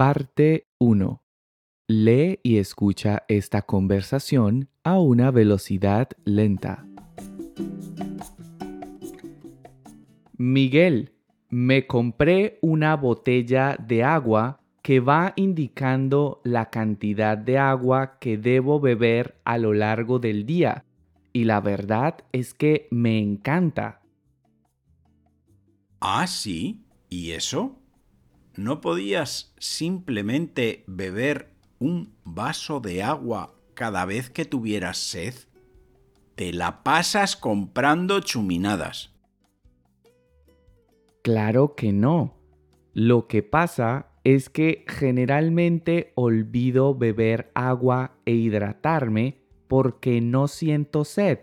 [0.00, 1.22] Parte 1.
[1.86, 6.86] Lee y escucha esta conversación a una velocidad lenta.
[10.38, 11.12] Miguel,
[11.50, 18.80] me compré una botella de agua que va indicando la cantidad de agua que debo
[18.80, 20.86] beber a lo largo del día.
[21.34, 24.00] Y la verdad es que me encanta.
[26.00, 26.86] Ah, sí.
[27.10, 27.79] ¿Y eso?
[28.56, 35.34] ¿No podías simplemente beber un vaso de agua cada vez que tuvieras sed?
[36.34, 39.14] Te la pasas comprando chuminadas.
[41.22, 42.34] Claro que no.
[42.92, 51.38] Lo que pasa es que generalmente olvido beber agua e hidratarme porque no siento sed.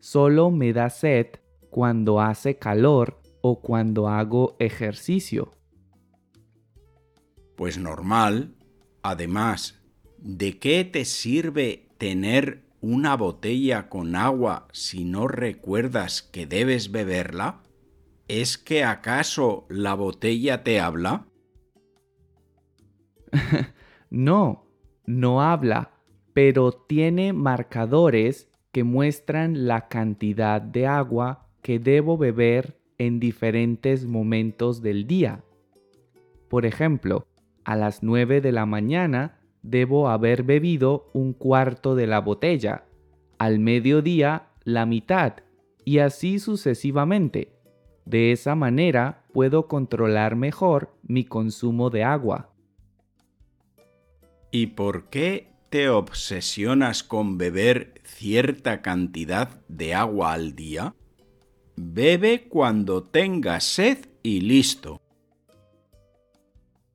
[0.00, 1.26] Solo me da sed
[1.70, 5.52] cuando hace calor o cuando hago ejercicio.
[7.60, 8.54] Pues normal.
[9.02, 9.78] Además,
[10.16, 17.60] ¿de qué te sirve tener una botella con agua si no recuerdas que debes beberla?
[18.28, 21.26] ¿Es que acaso la botella te habla?
[24.08, 24.64] no,
[25.04, 25.90] no habla,
[26.32, 34.80] pero tiene marcadores que muestran la cantidad de agua que debo beber en diferentes momentos
[34.80, 35.44] del día.
[36.48, 37.26] Por ejemplo,
[37.70, 42.82] a las 9 de la mañana debo haber bebido un cuarto de la botella,
[43.38, 45.34] al mediodía la mitad
[45.84, 47.52] y así sucesivamente.
[48.06, 52.50] De esa manera puedo controlar mejor mi consumo de agua.
[54.50, 60.96] ¿Y por qué te obsesionas con beber cierta cantidad de agua al día?
[61.76, 64.99] Bebe cuando tengas sed y listo.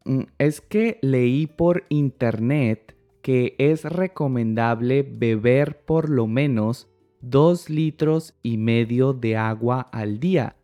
[0.06, 6.88] Mm, es que leí por internet que es recomendable beber por lo menos
[7.21, 10.55] dos litros y medio de agua al día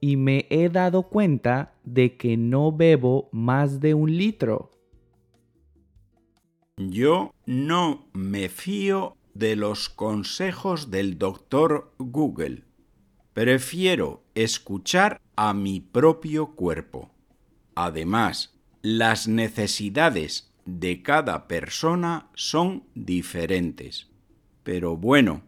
[0.00, 4.70] y me he dado cuenta de que no bebo más de un litro.
[6.76, 12.64] Yo no me fío de los consejos del doctor Google.
[13.32, 17.10] Prefiero escuchar a mi propio cuerpo.
[17.74, 18.53] Además,
[18.84, 24.10] las necesidades de cada persona son diferentes.
[24.62, 25.40] Pero bueno,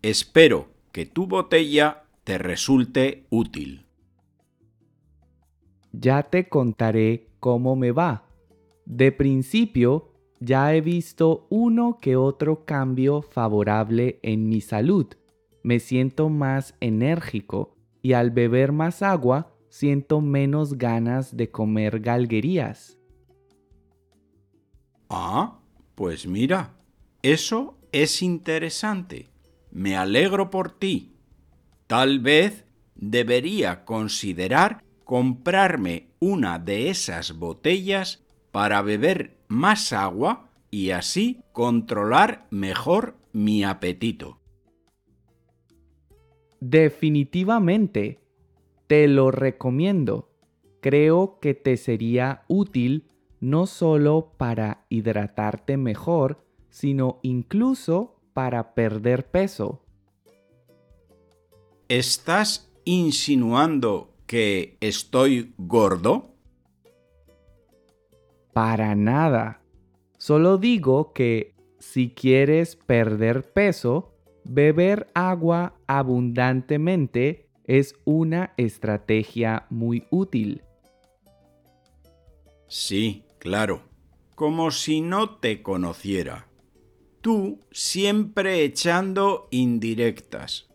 [0.00, 3.84] espero que tu botella te resulte útil.
[5.90, 8.28] Ya te contaré cómo me va.
[8.84, 15.08] De principio, ya he visto uno que otro cambio favorable en mi salud.
[15.64, 22.98] Me siento más enérgico y al beber más agua siento menos ganas de comer galguerías.
[25.08, 25.58] Ah,
[25.94, 26.74] pues mira,
[27.22, 29.28] eso es interesante.
[29.70, 31.14] Me alegro por ti.
[31.86, 32.64] Tal vez
[32.94, 43.16] debería considerar comprarme una de esas botellas para beber más agua y así controlar mejor
[43.32, 44.38] mi apetito.
[46.60, 48.18] Definitivamente.
[48.88, 50.30] Te lo recomiendo.
[50.80, 59.82] Creo que te sería útil no solo para hidratarte mejor, sino incluso para perder peso.
[61.88, 66.34] ¿Estás insinuando que estoy gordo?
[68.54, 69.60] Para nada.
[70.16, 80.62] Solo digo que si quieres perder peso, beber agua abundantemente es una estrategia muy útil.
[82.66, 83.82] Sí, claro,
[84.34, 86.48] como si no te conociera.
[87.20, 90.68] Tú siempre echando indirectas.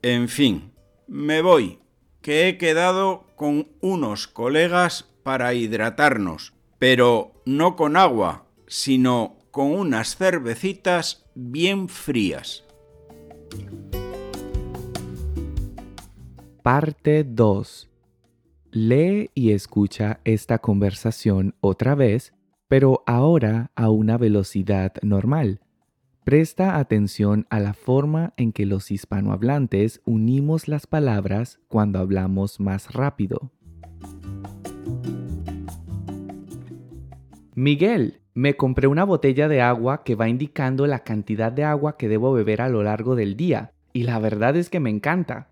[0.00, 0.72] En fin,
[1.06, 1.78] me voy,
[2.22, 10.16] que he quedado con unos colegas para hidratarnos, pero no con agua, sino con unas
[10.16, 12.64] cervecitas bien frías.
[16.62, 17.90] Parte 2.
[18.70, 22.34] Lee y escucha esta conversación otra vez,
[22.68, 25.58] pero ahora a una velocidad normal.
[26.22, 32.92] Presta atención a la forma en que los hispanohablantes unimos las palabras cuando hablamos más
[32.92, 33.50] rápido.
[37.56, 42.08] Miguel, me compré una botella de agua que va indicando la cantidad de agua que
[42.08, 45.51] debo beber a lo largo del día, y la verdad es que me encanta.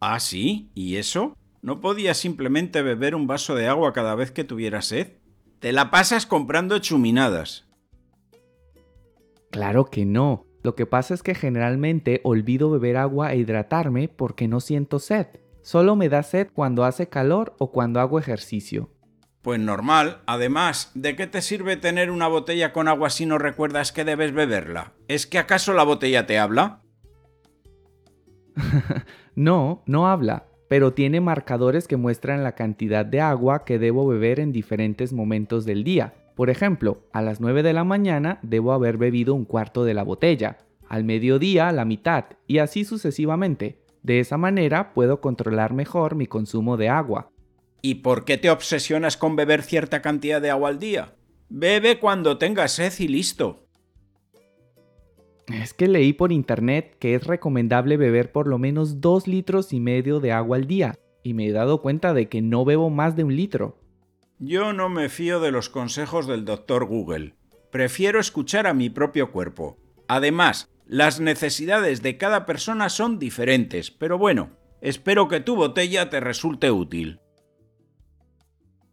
[0.00, 0.70] ¿Ah, sí?
[0.74, 1.36] ¿Y eso?
[1.60, 5.14] ¿No podías simplemente beber un vaso de agua cada vez que tuviera sed?
[5.58, 7.66] Te la pasas comprando chuminadas.
[9.50, 10.46] Claro que no.
[10.62, 15.26] Lo que pasa es que generalmente olvido beber agua e hidratarme porque no siento sed.
[15.62, 18.90] Solo me da sed cuando hace calor o cuando hago ejercicio.
[19.42, 20.22] Pues normal.
[20.26, 24.32] Además, ¿de qué te sirve tener una botella con agua si no recuerdas que debes
[24.32, 24.92] beberla?
[25.08, 26.82] ¿Es que acaso la botella te habla?
[29.38, 34.40] no, no habla, pero tiene marcadores que muestran la cantidad de agua que debo beber
[34.40, 36.12] en diferentes momentos del día.
[36.34, 40.02] Por ejemplo, a las 9 de la mañana debo haber bebido un cuarto de la
[40.02, 40.58] botella,
[40.88, 43.78] al mediodía la mitad y así sucesivamente.
[44.02, 47.30] De esa manera puedo controlar mejor mi consumo de agua.
[47.80, 51.14] ¿Y por qué te obsesionas con beber cierta cantidad de agua al día?
[51.48, 53.67] Bebe cuando tengas sed y listo.
[55.52, 59.80] Es que leí por internet que es recomendable beber por lo menos 2 litros y
[59.80, 63.16] medio de agua al día, y me he dado cuenta de que no bebo más
[63.16, 63.78] de un litro.
[64.38, 67.34] Yo no me fío de los consejos del doctor Google.
[67.72, 69.78] Prefiero escuchar a mi propio cuerpo.
[70.06, 74.50] Además, las necesidades de cada persona son diferentes, pero bueno,
[74.80, 77.20] espero que tu botella te resulte útil.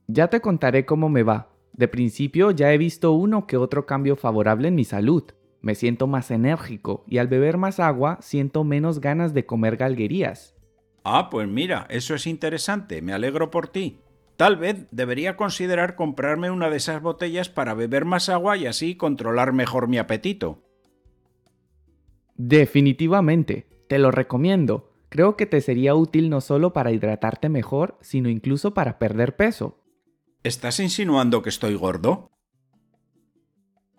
[0.07, 1.52] Ya te contaré cómo me va.
[1.74, 5.24] De principio ya he visto uno que otro cambio favorable en mi salud.
[5.66, 10.56] Me siento más enérgico y al beber más agua siento menos ganas de comer galguerías.
[11.04, 14.00] Ah, pues mira, eso es interesante, me alegro por ti.
[14.38, 18.96] Tal vez debería considerar comprarme una de esas botellas para beber más agua y así
[18.96, 20.62] controlar mejor mi apetito.
[22.36, 24.94] Definitivamente, te lo recomiendo.
[25.10, 29.80] Creo que te sería útil no solo para hidratarte mejor, sino incluso para perder peso.
[30.44, 32.30] ¿Estás insinuando que estoy gordo?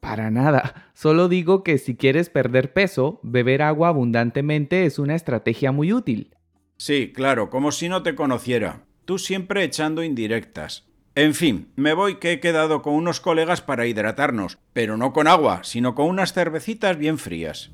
[0.07, 5.73] Para nada, solo digo que si quieres perder peso, beber agua abundantemente es una estrategia
[5.73, 6.37] muy útil.
[6.77, 10.85] Sí, claro, como si no te conociera tú siempre echando indirectas.
[11.15, 15.29] En fin, me voy que he quedado con unos colegas para hidratarnos, pero no con
[15.29, 17.71] agua, sino con unas cervecitas bien frías.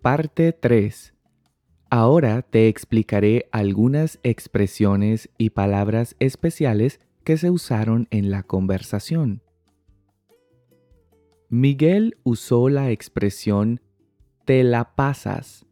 [0.00, 1.17] Parte 3.
[1.90, 9.42] Ahora te explicaré algunas expresiones y palabras especiales que se usaron en la conversación.
[11.48, 13.80] Miguel usó la expresión
[14.44, 15.66] te la pasas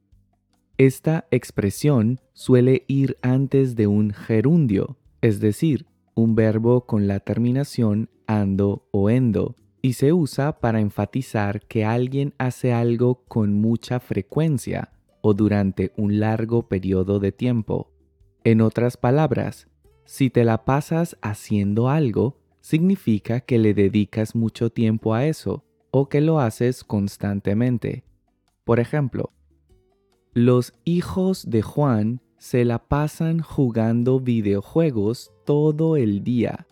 [0.78, 8.10] esta expresión suele ir antes de un gerundio, es decir, un verbo con la terminación
[8.26, 14.90] ando o endo, y se usa para enfatizar que alguien hace algo con mucha frecuencia
[15.26, 17.90] o durante un largo periodo de tiempo.
[18.44, 19.67] En otras palabras,
[20.05, 26.08] si te la pasas haciendo algo, significa que le dedicas mucho tiempo a eso o
[26.08, 28.05] que lo haces constantemente.
[28.62, 29.32] Por ejemplo,
[30.32, 36.69] los hijos de Juan se la pasan jugando videojuegos todo el día.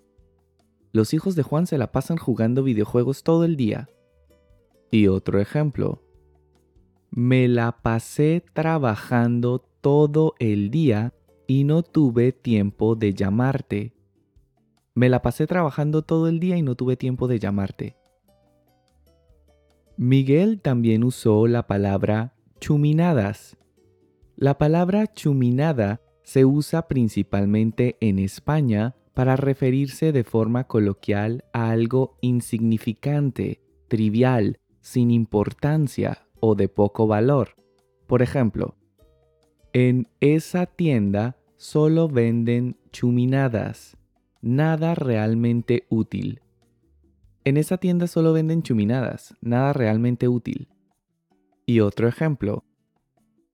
[0.93, 3.89] Los hijos de Juan se la pasan jugando videojuegos todo el día.
[4.93, 6.04] Y otro ejemplo.
[7.17, 11.15] Me la pasé trabajando todo el día
[11.47, 13.95] y no tuve tiempo de llamarte.
[14.97, 17.97] Me la pasé trabajando todo el día y no tuve tiempo de llamarte.
[19.97, 23.57] Miguel también usó la palabra chuminadas.
[24.35, 32.19] La palabra chuminada se usa principalmente en España para referirse de forma coloquial a algo
[32.23, 37.57] insignificante, trivial, sin importancia o de poco valor.
[38.07, 38.75] Por ejemplo,
[39.73, 43.97] en esa tienda solo venden chuminadas,
[44.43, 46.43] nada realmente útil.
[47.45, 50.69] En esa tienda solo venden chuminadas, nada realmente útil.
[51.65, 52.65] Y otro ejemplo,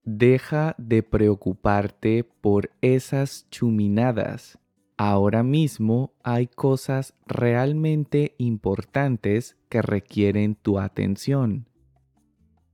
[0.03, 4.59] deja de preocuparte por esas chuminadas.
[4.97, 11.70] Ahora mismo hay cosas realmente importantes que requieren tu atención.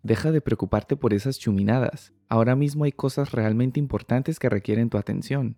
[0.07, 2.13] Deja de preocuparte por esas chuminadas.
[2.29, 5.57] Ahora mismo hay cosas realmente importantes que requieren tu atención.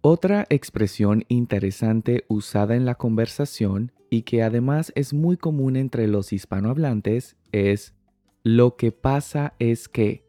[0.00, 6.32] Otra expresión interesante usada en la conversación y que además es muy común entre los
[6.32, 7.94] hispanohablantes es
[8.42, 10.24] lo que pasa es que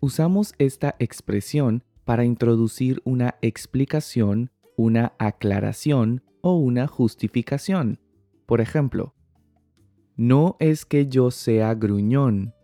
[0.00, 8.00] usamos esta expresión para introducir una explicación, una aclaración o una justificación.
[8.44, 9.14] Por ejemplo,
[10.16, 12.54] no es que yo sea gruñón.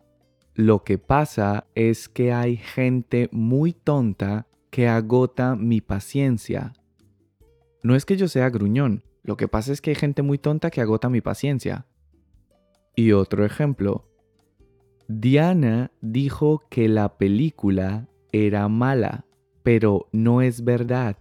[0.55, 6.73] Lo que pasa es que hay gente muy tonta que agota mi paciencia.
[7.83, 10.71] No es que yo sea gruñón, lo que pasa es que hay gente muy tonta
[10.71, 11.87] que agota mi paciencia.
[12.97, 14.07] Y otro ejemplo.
[15.09, 19.25] Diana dijo que la película era mala.
[19.63, 21.17] pero no es verdad.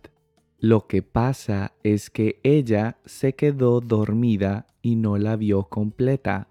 [0.62, 6.50] Lo que pasa es que ella se quedó dormida y no la vio completa.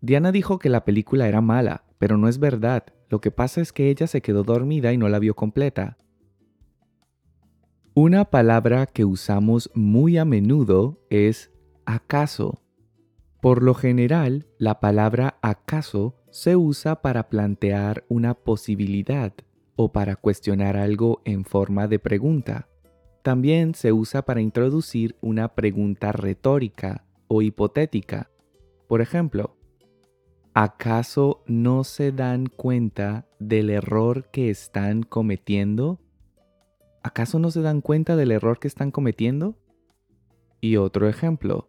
[0.00, 2.84] Diana dijo que la película era mala, pero no es verdad.
[3.08, 5.98] Lo que pasa es que ella se quedó dormida y no la vio completa.
[7.94, 11.52] Una palabra que usamos muy a menudo es
[11.84, 12.60] acaso.
[13.40, 19.32] Por lo general, la palabra acaso se usa para plantear una posibilidad
[19.76, 22.68] o para cuestionar algo en forma de pregunta.
[23.26, 28.30] También se usa para introducir una pregunta retórica o hipotética.
[28.86, 29.56] Por ejemplo,
[30.54, 35.98] ¿acaso no se dan cuenta del error que están cometiendo?
[37.02, 39.56] ¿Acaso no se dan cuenta del error que están cometiendo?
[40.60, 41.68] Y otro ejemplo,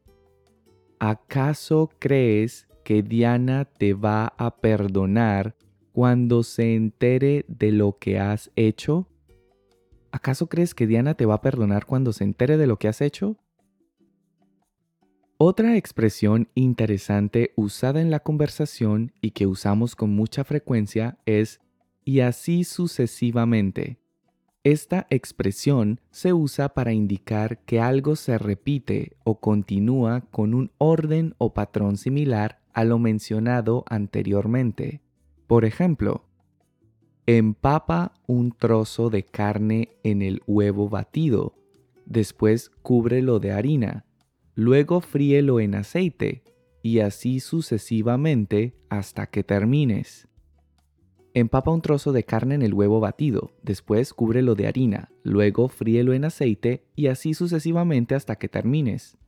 [0.99, 5.55] ¿acaso crees que Diana te va a perdonar
[5.91, 9.07] cuando se entere de lo que has hecho?
[10.17, 13.01] ¿Acaso crees que Diana te va a perdonar cuando se entere de lo que has
[13.01, 13.38] hecho?
[15.38, 21.62] Otra expresión interesante usada en la conversación y que usamos con mucha frecuencia es
[22.03, 24.00] y así sucesivamente.
[24.63, 31.36] Esta expresión se usa para indicar que algo se repite o continúa con un orden
[31.38, 35.00] o patrón similar a lo mencionado anteriormente.
[35.45, 36.26] Por ejemplo,
[37.27, 41.53] empapa un trozo de carne en el huevo batido,
[42.05, 44.07] después cúbrelo de harina
[44.57, 46.43] luego fríelo en aceite,
[46.81, 50.27] y así sucesivamente hasta que termines.
[51.36, 56.13] Empapa un trozo de carne en el huevo batido, después cúbrelo de harina, luego fríelo
[56.13, 59.19] en aceite y así sucesivamente hasta que termines.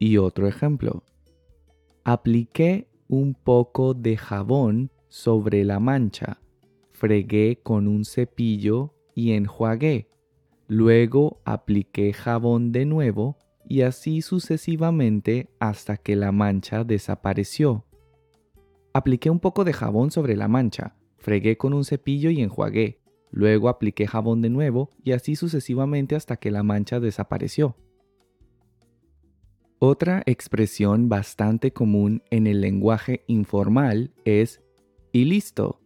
[0.00, 1.04] Y otro ejemplo.
[2.02, 6.40] Apliqué un poco de jabón sobre la mancha,
[6.98, 10.08] fregué con un cepillo y enjuagué.
[10.66, 13.38] Luego apliqué jabón de nuevo
[13.68, 17.84] y así sucesivamente hasta que la mancha desapareció.
[18.92, 23.00] Apliqué un poco de jabón sobre la mancha, fregué con un cepillo y enjuagué.
[23.30, 27.76] Luego apliqué jabón de nuevo y así sucesivamente hasta que la mancha desapareció.
[29.78, 34.60] Otra expresión bastante común en el lenguaje informal es
[35.12, 35.80] y listo.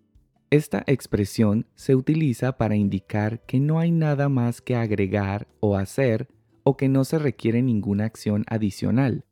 [0.53, 6.29] Esta expresión se utiliza para indicar que no hay nada más que agregar o hacer
[6.63, 9.25] o que no se requiere ninguna acción adicional.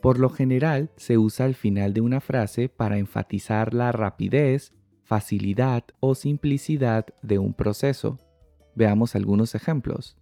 [0.00, 4.72] Por lo general se usa al final de una frase para enfatizar la rapidez,
[5.02, 8.20] facilidad o simplicidad de un proceso.
[8.76, 10.18] Veamos algunos ejemplos.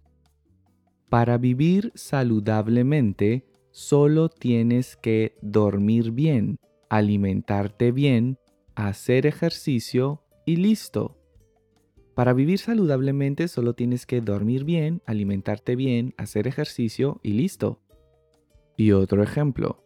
[1.09, 6.57] Para vivir saludablemente, solo tienes que dormir bien,
[6.89, 8.39] alimentarte bien,
[8.73, 11.15] hacer ejercicio y listo.
[12.15, 17.83] Para vivir saludablemente solo tienes que dormir bien, alimentarte bien, hacer ejercicio y listo.
[18.75, 19.85] Y otro ejemplo.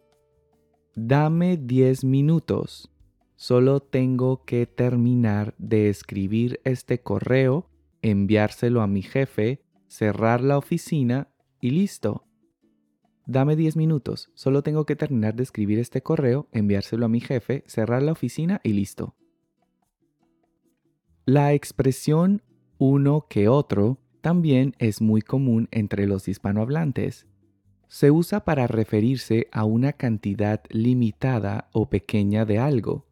[0.96, 2.89] Dame 10 minutos.
[3.36, 7.70] Solo tengo que terminar de escribir este correo,
[8.01, 11.27] enviárselo a mi jefe, cerrar la oficina
[11.60, 12.24] y listo.
[13.25, 14.32] Dame 10 minutos.
[14.34, 18.62] Solo tengo que terminar de escribir este correo, enviárselo a mi jefe, cerrar la oficina
[18.63, 19.17] y listo.
[21.25, 22.42] La expresión
[22.80, 27.27] uno que otro también es muy común entre los hispanohablantes.
[27.88, 33.06] Se usa para referirse a una cantidad limitada o pequeña de algo.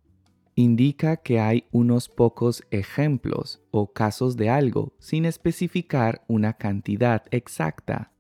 [0.56, 8.12] Indica que hay unos pocos ejemplos o casos de algo sin especificar una cantidad exacta.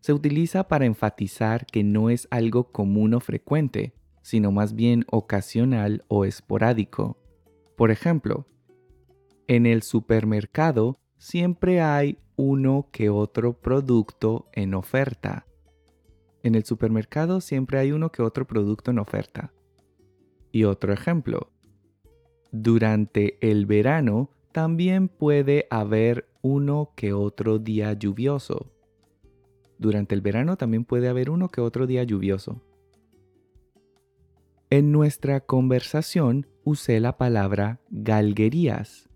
[0.00, 6.04] Se utiliza para enfatizar que no es algo común o frecuente, sino más bien ocasional
[6.08, 7.16] o esporádico.
[7.78, 8.46] Por ejemplo,
[9.48, 15.46] en el supermercado siempre hay uno que otro producto en oferta.
[16.42, 19.52] En el supermercado siempre hay uno que otro producto en oferta.
[20.52, 21.50] Y otro ejemplo.
[22.52, 28.70] Durante el verano también puede haber uno que otro día lluvioso.
[29.78, 32.60] Durante el verano también puede haber uno que otro día lluvioso.
[34.70, 39.07] En nuestra conversación usé la palabra galguerías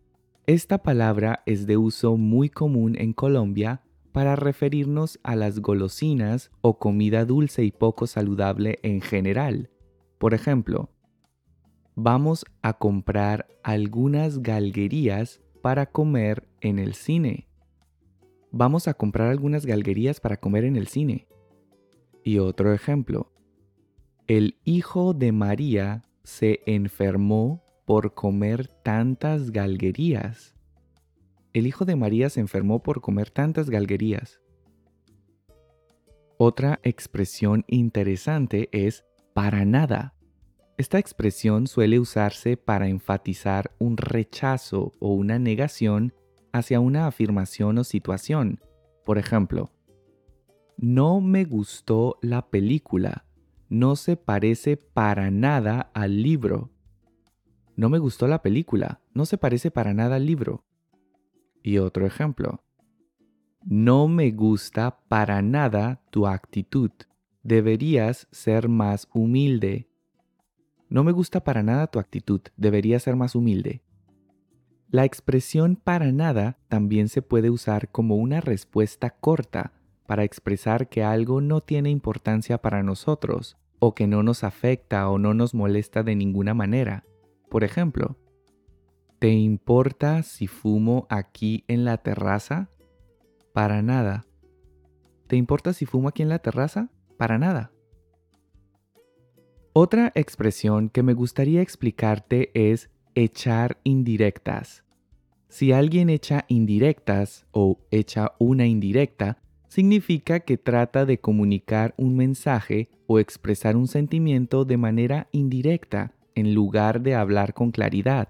[0.52, 3.80] esta palabra es de uso muy común en Colombia
[4.12, 9.70] para referirnos a las golosinas o comida dulce y poco saludable en general.
[10.18, 10.90] Por ejemplo,
[11.94, 17.48] vamos a comprar algunas galguerías para comer en el cine.
[18.50, 21.28] Vamos a comprar algunas galguerías para comer en el cine.
[22.22, 23.32] Y otro ejemplo.
[24.26, 30.54] El hijo de María se enfermó por comer tantas galguerías.
[31.52, 34.40] el hijo de María se enfermó por comer tantas galguerías.
[36.38, 40.14] Otra expresión interesante es para nada.
[40.78, 46.14] Esta expresión suele usarse para enfatizar un rechazo o una negación
[46.52, 48.60] hacia una afirmación o situación.
[49.04, 49.70] Por ejemplo,
[50.76, 53.24] no me gustó la película.
[53.68, 56.71] No se parece para nada al libro.
[57.76, 59.00] No me gustó la película.
[59.14, 60.64] No se parece para nada al libro.
[61.62, 62.62] Y otro ejemplo.
[63.64, 66.90] No me gusta para nada tu actitud.
[67.42, 69.88] Deberías ser más humilde.
[70.88, 72.40] No me gusta para nada tu actitud.
[72.56, 73.82] Deberías ser más humilde.
[74.90, 79.72] La expresión para nada también se puede usar como una respuesta corta
[80.06, 85.18] para expresar que algo no tiene importancia para nosotros o que no nos afecta o
[85.18, 87.04] no nos molesta de ninguna manera.
[87.52, 88.16] Por ejemplo,
[89.18, 92.70] ¿te importa si fumo aquí en la terraza?
[93.52, 94.24] Para nada.
[95.26, 96.88] ¿Te importa si fumo aquí en la terraza?
[97.18, 97.70] Para nada.
[99.74, 104.82] Otra expresión que me gustaría explicarte es echar indirectas.
[105.50, 112.88] Si alguien echa indirectas o echa una indirecta, significa que trata de comunicar un mensaje
[113.06, 118.28] o expresar un sentimiento de manera indirecta en lugar de hablar con claridad.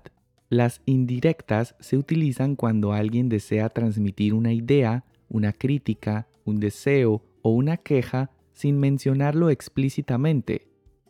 [0.48, 7.50] Las indirectas se utilizan cuando alguien desea transmitir una idea, una crítica, un deseo o
[7.50, 10.68] una queja sin mencionarlo explícitamente.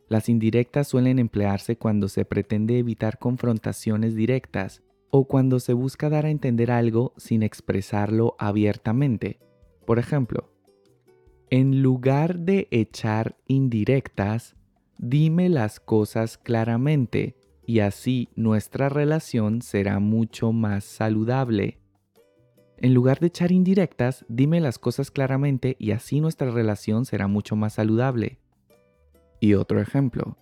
[0.09, 6.27] Las indirectas suelen emplearse cuando se pretende evitar confrontaciones directas o cuando se busca dar
[6.27, 9.41] a entender algo sin expresarlo abiertamente.
[9.87, 10.53] Por ejemplo,
[11.51, 14.57] en lugar de echar indirectas,
[15.03, 17.35] dime las cosas claramente
[17.67, 21.81] y así nuestra relación será mucho más saludable.
[22.79, 27.57] En lugar de echar indirectas, dime las cosas claramente y así nuestra relación será mucho
[27.57, 28.39] más saludable.
[29.41, 30.39] Y otro ejemplo.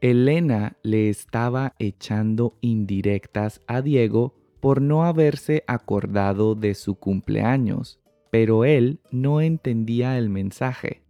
[0.00, 7.98] Elena le estaba echando indirectas a Diego por no haberse acordado de su cumpleaños,
[8.30, 11.05] pero él no entendía el mensaje.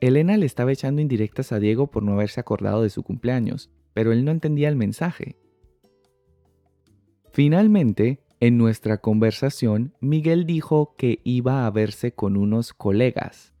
[0.00, 4.12] Elena le estaba echando indirectas a Diego por no haberse acordado de su cumpleaños, pero
[4.12, 5.36] él no entendía el mensaje.
[7.32, 13.52] Finalmente, en nuestra conversación, Miguel dijo que iba a verse con unos colegas.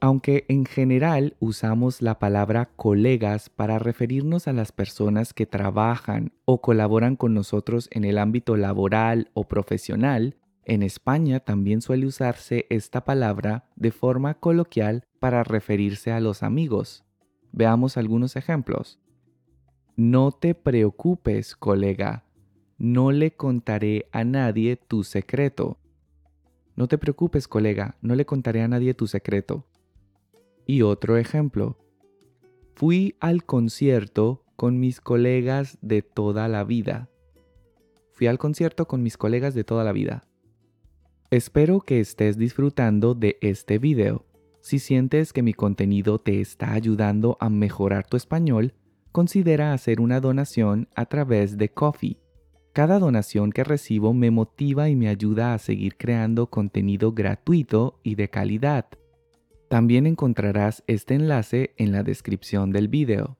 [0.00, 6.62] Aunque en general usamos la palabra colegas para referirnos a las personas que trabajan o
[6.62, 13.04] colaboran con nosotros en el ámbito laboral o profesional, en España también suele usarse esta
[13.04, 17.04] palabra de forma coloquial para referirse a los amigos.
[17.52, 18.98] Veamos algunos ejemplos.
[19.96, 22.24] No te preocupes, colega.
[22.78, 25.78] No le contaré a nadie tu secreto.
[26.74, 27.96] No te preocupes, colega.
[28.00, 29.66] No le contaré a nadie tu secreto.
[30.66, 31.76] Y otro ejemplo.
[32.74, 37.10] Fui al concierto con mis colegas de toda la vida.
[38.12, 40.24] Fui al concierto con mis colegas de toda la vida.
[41.30, 44.29] Espero que estés disfrutando de este video.
[44.60, 48.74] Si sientes que mi contenido te está ayudando a mejorar tu español,
[49.12, 52.18] considera hacer una donación a través de Coffee.
[52.72, 58.14] Cada donación que recibo me motiva y me ayuda a seguir creando contenido gratuito y
[58.14, 58.86] de calidad.
[59.68, 63.38] También encontrarás este enlace en la descripción del video.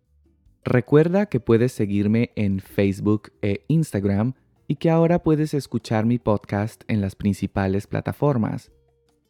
[0.64, 4.34] Recuerda que puedes seguirme en Facebook e Instagram
[4.66, 8.70] y que ahora puedes escuchar mi podcast en las principales plataformas.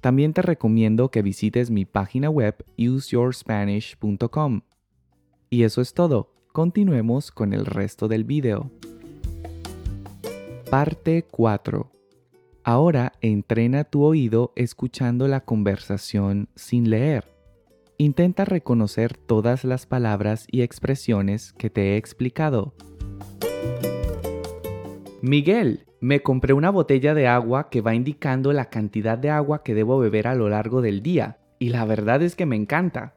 [0.01, 4.63] También te recomiendo que visites mi página web useyourspanish.com.
[5.51, 6.33] Y eso es todo.
[6.53, 8.71] Continuemos con el resto del video.
[10.71, 11.91] Parte 4.
[12.63, 17.33] Ahora entrena tu oído escuchando la conversación sin leer.
[17.99, 22.75] Intenta reconocer todas las palabras y expresiones que te he explicado.
[25.23, 29.75] Miguel, me compré una botella de agua que va indicando la cantidad de agua que
[29.75, 33.15] debo beber a lo largo del día, y la verdad es que me encanta.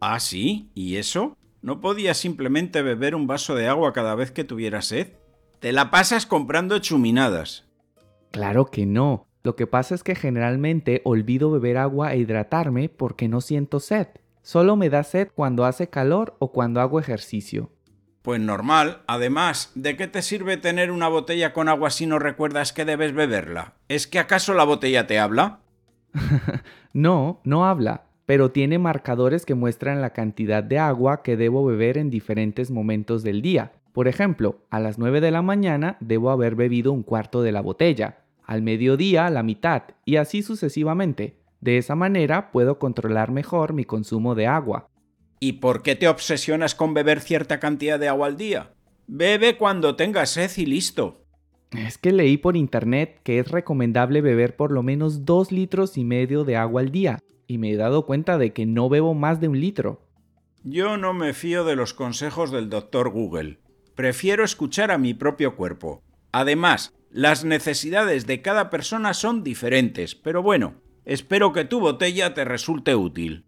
[0.00, 0.70] ¿Ah, sí?
[0.74, 1.36] ¿Y eso?
[1.60, 5.08] ¿No podías simplemente beber un vaso de agua cada vez que tuvieras sed?
[5.58, 7.68] Te la pasas comprando chuminadas.
[8.30, 9.26] Claro que no.
[9.42, 14.06] Lo que pasa es que generalmente olvido beber agua e hidratarme porque no siento sed.
[14.42, 17.70] Solo me da sed cuando hace calor o cuando hago ejercicio.
[18.22, 19.02] Pues normal.
[19.06, 23.14] Además, ¿de qué te sirve tener una botella con agua si no recuerdas que debes
[23.14, 23.74] beberla?
[23.88, 25.60] ¿Es que acaso la botella te habla?
[26.92, 31.96] no, no habla, pero tiene marcadores que muestran la cantidad de agua que debo beber
[31.96, 33.72] en diferentes momentos del día.
[33.92, 37.60] Por ejemplo, a las 9 de la mañana debo haber bebido un cuarto de la
[37.60, 41.36] botella, al mediodía la mitad y así sucesivamente.
[41.60, 44.89] De esa manera puedo controlar mejor mi consumo de agua.
[45.42, 48.74] ¿Y por qué te obsesionas con beber cierta cantidad de agua al día?
[49.06, 51.24] Bebe cuando tengas sed y listo.
[51.70, 56.04] Es que leí por internet que es recomendable beber por lo menos 2 litros y
[56.04, 59.40] medio de agua al día, y me he dado cuenta de que no bebo más
[59.40, 60.06] de un litro.
[60.62, 63.60] Yo no me fío de los consejos del doctor Google.
[63.94, 66.02] Prefiero escuchar a mi propio cuerpo.
[66.32, 70.74] Además, las necesidades de cada persona son diferentes, pero bueno,
[71.06, 73.46] espero que tu botella te resulte útil.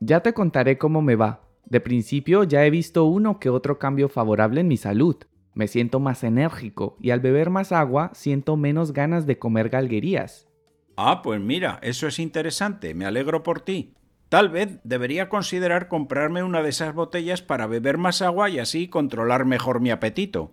[0.00, 1.48] Ya te contaré cómo me va.
[1.64, 5.16] De principio ya he visto uno que otro cambio favorable en mi salud.
[5.54, 10.48] Me siento más enérgico y al beber más agua siento menos ganas de comer galguerías.
[10.96, 13.94] Ah, pues mira, eso es interesante, me alegro por ti.
[14.28, 18.88] Tal vez debería considerar comprarme una de esas botellas para beber más agua y así
[18.88, 20.52] controlar mejor mi apetito.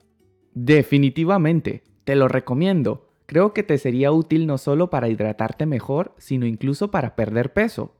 [0.54, 1.84] Definitivamente.
[2.04, 3.10] Te lo recomiendo.
[3.26, 7.96] Creo que te sería útil no solo para hidratarte mejor, sino incluso para perder peso.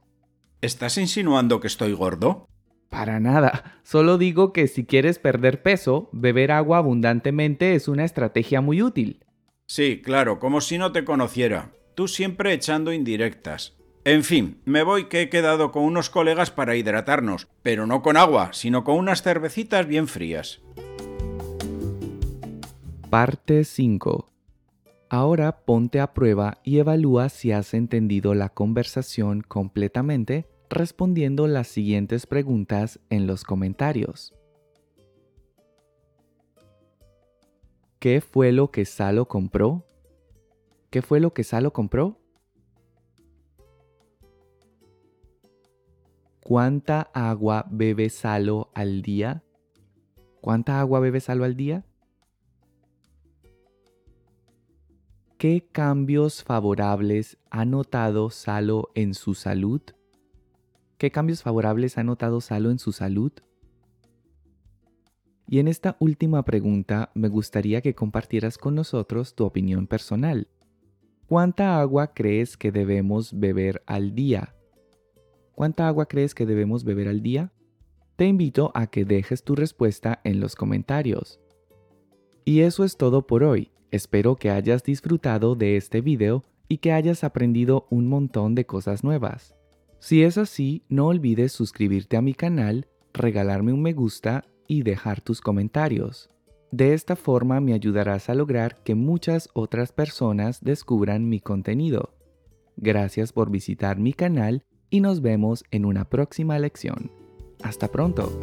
[0.62, 2.46] ¿Estás insinuando que estoy gordo?
[2.88, 3.80] Para nada.
[3.82, 9.26] Solo digo que si quieres perder peso, beber agua abundantemente es una estrategia muy útil.
[9.66, 11.72] Sí, claro, como si no te conociera.
[11.96, 13.76] Tú siempre echando indirectas.
[14.04, 18.16] En fin, me voy que he quedado con unos colegas para hidratarnos, pero no con
[18.16, 20.60] agua, sino con unas cervecitas bien frías.
[23.10, 24.28] Parte 5.
[25.08, 32.26] Ahora ponte a prueba y evalúa si has entendido la conversación completamente respondiendo las siguientes
[32.26, 34.34] preguntas en los comentarios.
[37.98, 39.86] ¿Qué fue lo que Salo compró?
[40.90, 42.18] ¿Qué fue lo que Salo compró?
[46.42, 49.44] ¿Cuánta agua bebe Salo al día?
[50.40, 51.84] ¿Cuánta agua bebe Salo al día?
[55.36, 59.82] ¿Qué cambios favorables ha notado Salo en su salud?
[61.02, 63.32] ¿Qué cambios favorables ha notado Salo en su salud?
[65.48, 70.46] Y en esta última pregunta me gustaría que compartieras con nosotros tu opinión personal.
[71.26, 74.54] ¿Cuánta agua crees que debemos beber al día?
[75.56, 77.50] ¿Cuánta agua crees que debemos beber al día?
[78.14, 81.40] Te invito a que dejes tu respuesta en los comentarios.
[82.44, 83.72] Y eso es todo por hoy.
[83.90, 89.02] Espero que hayas disfrutado de este video y que hayas aprendido un montón de cosas
[89.02, 89.56] nuevas.
[90.02, 95.20] Si es así, no olvides suscribirte a mi canal, regalarme un me gusta y dejar
[95.20, 96.28] tus comentarios.
[96.72, 102.16] De esta forma me ayudarás a lograr que muchas otras personas descubran mi contenido.
[102.76, 107.12] Gracias por visitar mi canal y nos vemos en una próxima lección.
[107.62, 108.36] Hasta pronto.